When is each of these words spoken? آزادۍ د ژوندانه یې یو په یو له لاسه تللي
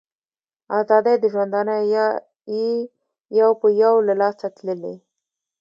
آزادۍ 0.79 1.15
د 1.19 1.25
ژوندانه 1.33 1.75
یې 1.93 2.05
یو 3.39 3.49
په 3.61 3.67
یو 3.81 3.93
له 4.07 4.13
لاسه 4.21 4.47
تللي 4.57 4.95